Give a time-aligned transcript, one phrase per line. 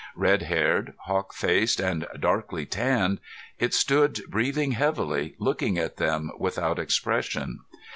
[0.15, 3.19] Red haired, hawk faced and darkly tanned,
[3.59, 7.59] it stood breathing heavily, looking at them without expression.